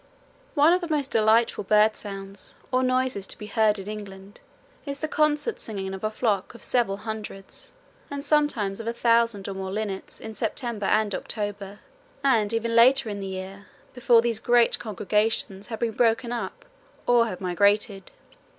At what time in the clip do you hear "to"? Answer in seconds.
3.27-3.37